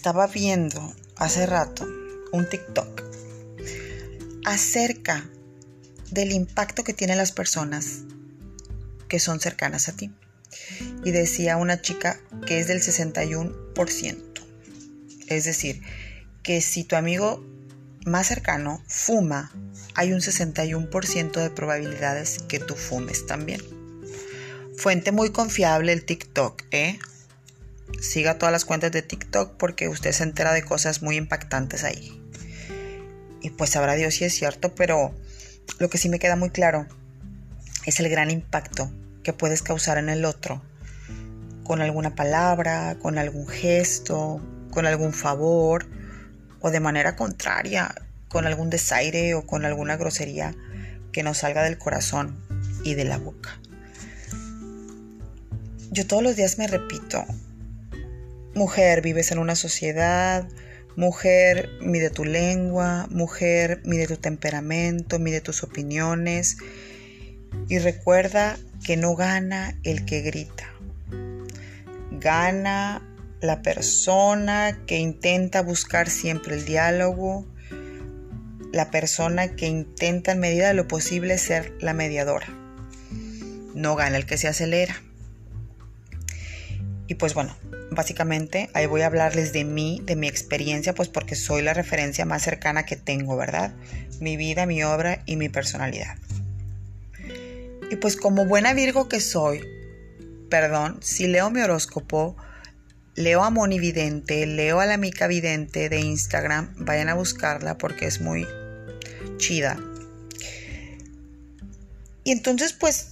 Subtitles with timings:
[0.00, 1.86] estaba viendo hace rato
[2.32, 3.02] un TikTok
[4.46, 5.28] acerca
[6.10, 8.04] del impacto que tienen las personas
[9.08, 10.10] que son cercanas a ti.
[11.04, 14.16] Y decía una chica que es del 61%.
[15.28, 15.82] Es decir,
[16.42, 17.44] que si tu amigo
[18.06, 19.52] más cercano fuma,
[19.94, 23.60] hay un 61% de probabilidades que tú fumes también.
[24.78, 26.98] Fuente muy confiable el TikTok, ¿eh?
[28.00, 32.20] Siga todas las cuentas de TikTok porque usted se entera de cosas muy impactantes ahí.
[33.42, 35.14] Y pues sabrá Dios si es cierto, pero
[35.78, 36.86] lo que sí me queda muy claro
[37.86, 38.90] es el gran impacto
[39.22, 40.62] que puedes causar en el otro
[41.64, 45.86] con alguna palabra, con algún gesto, con algún favor
[46.60, 47.94] o de manera contraria,
[48.28, 50.54] con algún desaire o con alguna grosería
[51.12, 52.36] que nos salga del corazón
[52.84, 53.60] y de la boca.
[55.90, 57.24] Yo todos los días me repito,
[58.54, 60.48] mujer, vives en una sociedad,
[60.96, 66.58] mujer, mide tu lengua, mujer, mide tu temperamento, mide tus opiniones.
[67.68, 70.72] Y recuerda que no gana el que grita,
[72.12, 73.02] gana
[73.40, 77.46] la persona que intenta buscar siempre el diálogo,
[78.72, 82.46] la persona que intenta en medida de lo posible ser la mediadora.
[83.74, 85.02] No gana el que se acelera.
[87.06, 87.56] Y pues bueno,
[87.90, 92.24] básicamente ahí voy a hablarles de mí, de mi experiencia, pues porque soy la referencia
[92.24, 93.72] más cercana que tengo, ¿verdad?
[94.20, 96.16] Mi vida, mi obra y mi personalidad.
[97.90, 99.64] Y pues como buena Virgo que soy,
[100.48, 102.36] perdón, si leo mi horóscopo,
[103.16, 108.06] leo a Moni Vidente, leo a la Mica Vidente de Instagram, vayan a buscarla porque
[108.06, 108.46] es muy
[109.38, 109.76] chida.
[112.22, 113.08] Y entonces pues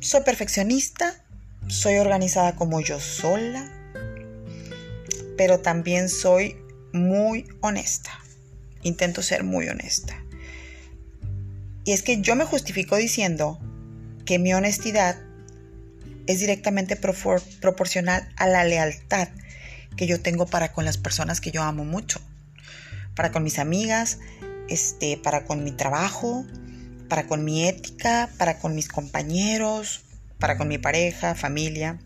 [0.00, 1.22] soy perfeccionista,
[1.68, 3.70] soy organizada como yo sola,
[5.40, 6.54] pero también soy
[6.92, 8.10] muy honesta.
[8.82, 10.22] Intento ser muy honesta.
[11.86, 13.58] Y es que yo me justifico diciendo
[14.26, 15.16] que mi honestidad
[16.26, 19.28] es directamente proporcional a la lealtad
[19.96, 22.20] que yo tengo para con las personas que yo amo mucho,
[23.16, 24.18] para con mis amigas,
[24.68, 26.44] este, para con mi trabajo,
[27.08, 30.02] para con mi ética, para con mis compañeros,
[30.38, 31.98] para con mi pareja, familia.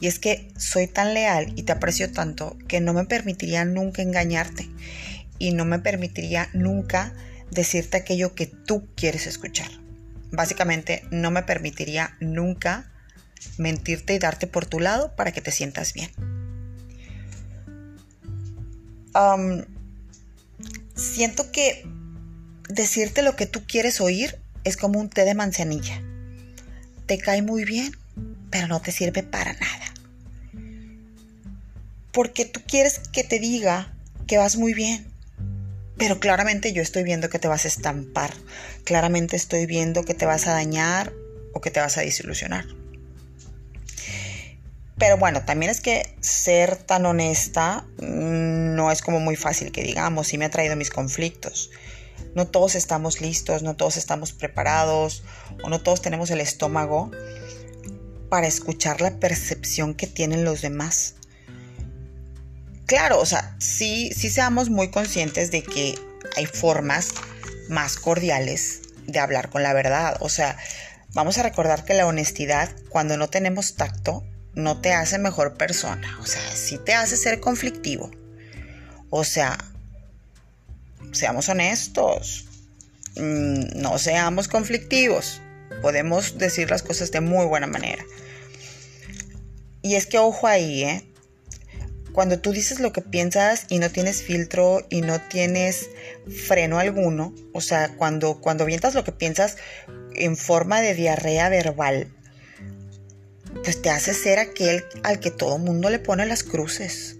[0.00, 4.02] Y es que soy tan leal y te aprecio tanto que no me permitiría nunca
[4.02, 4.68] engañarte
[5.38, 7.14] y no me permitiría nunca
[7.50, 9.68] decirte aquello que tú quieres escuchar
[10.30, 12.90] básicamente no me permitiría nunca
[13.58, 16.10] mentirte y darte por tu lado para que te sientas bien.
[20.94, 21.88] siento que
[22.68, 26.02] decirte lo que tú quieres oír es como un té de manzanilla.
[27.06, 27.96] Te cae muy bien,
[28.50, 29.85] pero no te sirve para nada.
[32.16, 33.92] Porque tú quieres que te diga
[34.26, 35.06] que vas muy bien,
[35.98, 38.32] pero claramente yo estoy viendo que te vas a estampar.
[38.84, 41.12] Claramente estoy viendo que te vas a dañar
[41.52, 42.64] o que te vas a desilusionar.
[44.96, 50.28] Pero bueno, también es que ser tan honesta no es como muy fácil que digamos,
[50.28, 51.70] sí me ha traído mis conflictos.
[52.34, 55.22] No todos estamos listos, no todos estamos preparados
[55.62, 57.10] o no todos tenemos el estómago
[58.30, 61.16] para escuchar la percepción que tienen los demás
[62.86, 65.98] claro, o sea, sí, sí seamos muy conscientes de que
[66.36, 67.12] hay formas
[67.68, 70.16] más cordiales de hablar con la verdad.
[70.20, 70.56] O sea,
[71.12, 74.24] vamos a recordar que la honestidad, cuando no tenemos tacto,
[74.54, 76.18] no te hace mejor persona.
[76.20, 78.10] O sea, sí te hace ser conflictivo.
[79.10, 79.56] O sea,
[81.12, 82.46] seamos honestos.
[83.16, 85.40] Mm, no seamos conflictivos.
[85.82, 88.04] Podemos decir las cosas de muy buena manera.
[89.82, 91.12] Y es que ojo ahí, ¿eh?
[92.16, 95.90] Cuando tú dices lo que piensas y no tienes filtro y no tienes
[96.46, 99.58] freno alguno, o sea, cuando, cuando vientas lo que piensas
[100.14, 102.10] en forma de diarrea verbal,
[103.62, 107.18] pues te hace ser aquel al que todo mundo le pone las cruces.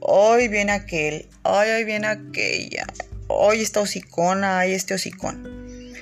[0.00, 2.86] Hoy viene aquel, hoy, viene aquella,
[3.26, 5.92] hoy está hocicona, hoy este hocicón.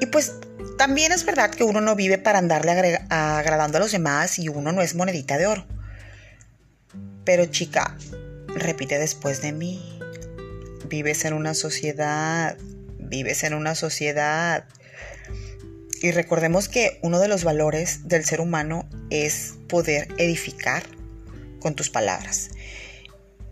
[0.00, 0.32] Y pues
[0.78, 4.72] también es verdad que uno no vive para andarle agradando a los demás y uno
[4.72, 5.79] no es monedita de oro.
[7.30, 7.96] Pero chica,
[8.48, 10.00] repite después de mí.
[10.88, 12.58] Vives en una sociedad,
[12.98, 14.64] vives en una sociedad.
[16.02, 20.82] Y recordemos que uno de los valores del ser humano es poder edificar
[21.60, 22.50] con tus palabras.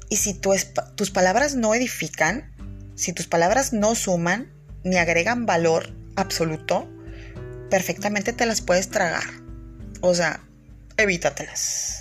[0.08, 2.52] Y si tus palabras no edifican,
[2.96, 4.52] si tus palabras no suman
[4.82, 6.90] ni agregan valor absoluto,
[7.70, 9.22] perfectamente te las puedes tragar.
[10.00, 10.40] O sea,
[10.96, 11.97] evítatelas.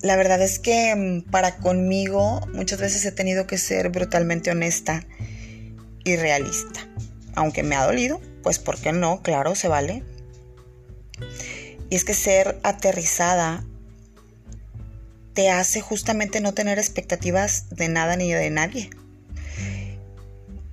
[0.00, 5.04] La verdad es que mm, para conmigo muchas veces he tenido que ser brutalmente honesta
[6.04, 6.86] y realista.
[7.34, 9.22] Aunque me ha dolido, pues ¿por qué no?
[9.22, 10.02] Claro, se vale.
[11.90, 13.64] Y es que ser aterrizada
[15.34, 18.90] te hace justamente no tener expectativas de nada ni de nadie.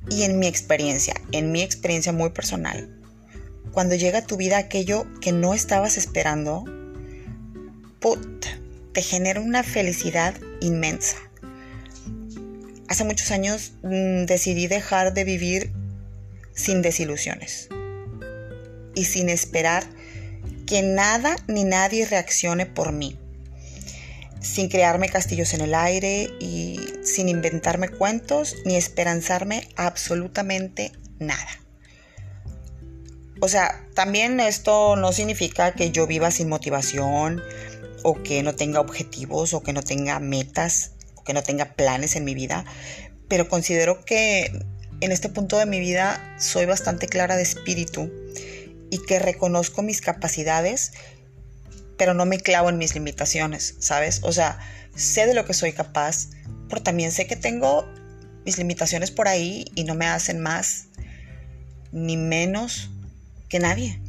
[0.10, 2.90] Y en mi experiencia, en mi experiencia muy personal,
[3.72, 6.64] cuando llega a tu vida aquello que no estabas esperando,
[8.00, 8.46] put,
[8.96, 11.18] te genera una felicidad inmensa.
[12.88, 15.74] Hace muchos años mm, decidí dejar de vivir
[16.54, 17.68] sin desilusiones
[18.96, 19.84] y sin esperar
[20.66, 23.20] que nada ni nadie reaccione por mí,
[24.40, 31.65] sin crearme castillos en el aire y sin inventarme cuentos ni esperanzarme absolutamente nada.
[33.42, 37.42] O sea, también esto no significa que yo viva sin motivación
[38.04, 42.16] o que no tenga objetivos o que no tenga metas o que no tenga planes
[42.16, 42.66] en mi vida,
[43.28, 44.52] pero considero que
[45.02, 48.12] en este punto de mi vida soy bastante clara de espíritu
[48.90, 50.94] y que reconozco mis capacidades,
[51.98, 54.22] pero no me clavo en mis limitaciones, ¿sabes?
[54.24, 54.60] O sea,
[54.96, 56.30] sé de lo que soy capaz,
[56.70, 57.86] pero también sé que tengo
[58.46, 60.86] mis limitaciones por ahí y no me hacen más
[61.92, 62.92] ni menos
[63.50, 64.00] que nadie.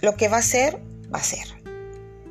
[0.00, 0.78] Lo que va a ser,
[1.12, 1.46] va a ser.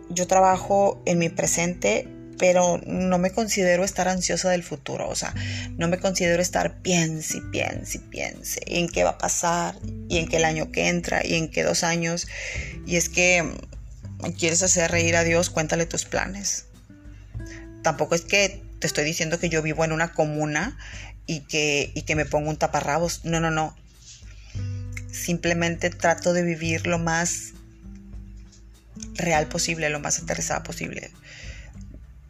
[0.09, 2.07] Yo trabajo en mi presente
[2.38, 5.33] pero no me considero estar ansiosa del futuro, o sea,
[5.77, 9.75] no me considero estar piense piense piense en qué va a pasar
[10.09, 12.27] y en qué el año que entra y en qué dos años.
[12.85, 13.50] Y es que
[14.38, 16.65] quieres hacer reír a Dios, cuéntale tus planes.
[17.81, 20.77] Tampoco es que te estoy diciendo que yo vivo en una comuna
[21.25, 23.23] y que, y que me pongo un taparrabos.
[23.23, 23.75] No, no, no.
[25.13, 27.54] Simplemente trato de vivir lo más
[29.13, 31.12] real posible, lo más aterrizada posible.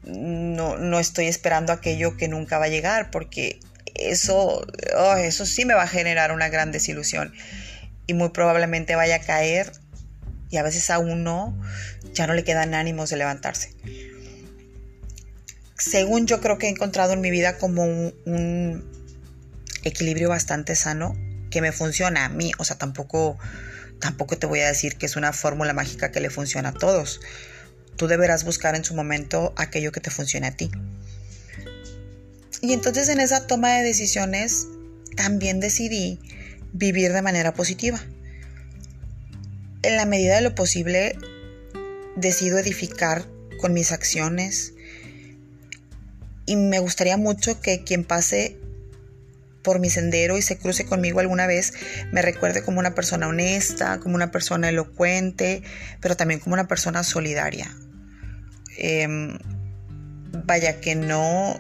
[0.04, 3.60] No, no estoy esperando aquello que nunca va a llegar, porque
[3.96, 7.34] eso, oh, eso sí me va a generar una gran desilusión.
[8.06, 9.72] Y muy probablemente vaya a caer
[10.50, 11.58] y a veces a uno
[12.14, 13.74] ya no le quedan ánimos de levantarse.
[15.78, 18.84] Según yo creo que he encontrado en mi vida como un, un
[19.84, 21.16] equilibrio bastante sano
[21.54, 23.38] que me funciona a mí, o sea, tampoco
[24.00, 27.22] tampoco te voy a decir que es una fórmula mágica que le funciona a todos
[27.96, 30.72] Tú deberás buscar en su momento aquello que te funcione a ti.
[32.62, 34.68] Y entonces en esa toma de decisiones
[35.16, 36.20] también decidí
[36.72, 38.02] vivir de manera positiva.
[39.84, 41.18] En la medida de lo posible,
[42.16, 43.28] decido edificar
[43.60, 44.74] con mis acciones
[46.46, 48.58] y me gustaría mucho que quien pase
[49.64, 51.74] por mi sendero y se cruce conmigo alguna vez,
[52.12, 55.64] me recuerde como una persona honesta, como una persona elocuente,
[56.02, 57.76] pero también como una persona solidaria.
[58.78, 59.38] Em,
[60.46, 61.60] vaya que no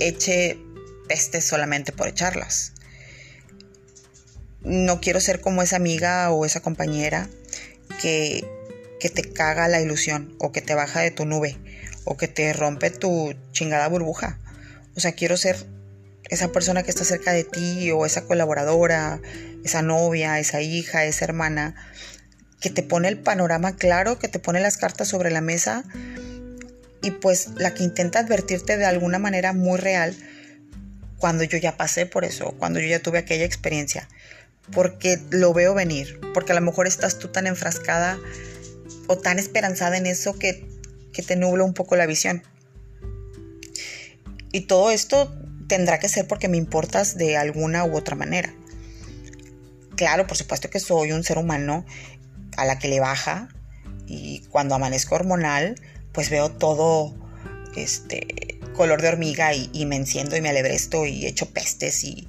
[0.00, 0.58] eche
[1.08, 2.72] pestes solamente por echarlas.
[4.62, 7.28] No quiero ser como esa amiga o esa compañera
[8.00, 8.44] que,
[9.00, 11.56] que te caga la ilusión o que te baja de tu nube
[12.04, 14.38] o que te rompe tu chingada burbuja.
[14.96, 15.73] O sea, quiero ser
[16.30, 19.20] esa persona que está cerca de ti o esa colaboradora,
[19.64, 21.74] esa novia, esa hija, esa hermana
[22.60, 25.84] que te pone el panorama claro, que te pone las cartas sobre la mesa
[27.02, 30.16] y pues la que intenta advertirte de alguna manera muy real
[31.18, 34.08] cuando yo ya pasé por eso, cuando yo ya tuve aquella experiencia,
[34.72, 38.18] porque lo veo venir, porque a lo mejor estás tú tan enfrascada
[39.06, 40.66] o tan esperanzada en eso que,
[41.12, 42.42] que te nubla un poco la visión.
[44.52, 45.34] Y todo esto
[45.66, 48.54] tendrá que ser porque me importas de alguna u otra manera.
[49.96, 51.84] Claro, por supuesto que soy un ser humano
[52.56, 53.48] a la que le baja
[54.06, 55.80] y cuando amanezco hormonal,
[56.12, 57.14] pues veo todo
[57.76, 62.28] este color de hormiga y, me enciendo y me alebresto y echo pestes y...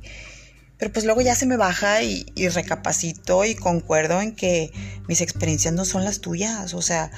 [0.78, 4.72] Pero pues luego ya se me baja y, y recapacito y concuerdo en que
[5.08, 7.12] mis experiencias no son las tuyas, o sea,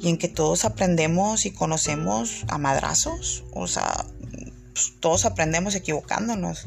[0.00, 4.06] y en que todos aprendemos y conocemos a madrazos, o sea,
[4.74, 6.66] pues todos aprendemos equivocándonos.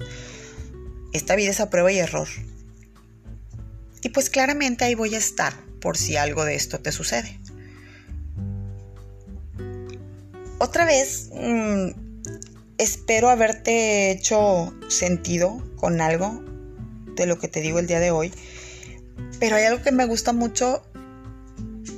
[1.14, 2.28] Esta vida es a prueba y error.
[4.02, 7.38] Y pues claramente ahí voy a estar por si algo de esto te sucede.
[10.60, 11.90] Otra vez, mm,
[12.78, 16.44] espero haberte hecho sentido con algo
[17.16, 18.34] de lo que te digo el día de hoy,
[19.40, 20.84] pero hay algo que me gusta mucho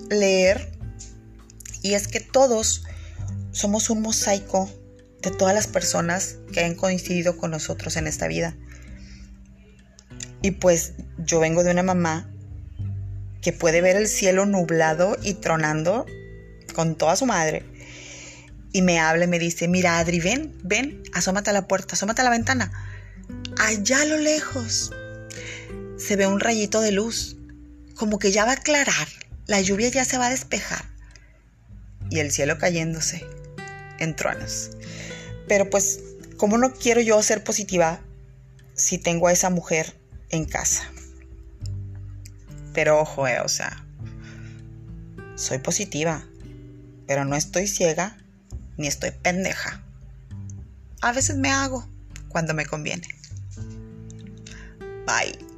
[0.09, 0.71] leer
[1.81, 2.83] y es que todos
[3.51, 4.69] somos un mosaico
[5.21, 8.55] de todas las personas que han coincidido con nosotros en esta vida.
[10.41, 12.29] Y pues yo vengo de una mamá
[13.41, 16.05] que puede ver el cielo nublado y tronando
[16.73, 17.65] con toda su madre.
[18.71, 22.21] Y me habla y me dice, mira Adri, ven, ven, asómate a la puerta, asómate
[22.21, 22.71] a la ventana.
[23.57, 24.91] Allá a lo lejos
[25.97, 27.35] se ve un rayito de luz,
[27.95, 29.07] como que ya va a aclarar,
[29.47, 30.85] la lluvia ya se va a despejar.
[32.09, 33.25] Y el cielo cayéndose
[33.99, 34.71] en truenos.
[35.49, 35.99] Pero pues,
[36.37, 37.99] ¿cómo no quiero yo ser positiva
[38.75, 40.89] si tengo a esa mujer en casa?
[42.73, 43.83] Pero ojo, eh, o sea,
[45.35, 46.23] soy positiva,
[47.07, 48.17] pero no estoy ciega
[48.77, 49.83] ni estoy pendeja.
[51.01, 51.85] A veces me hago
[52.29, 53.07] cuando me conviene.
[55.05, 55.48] Bye.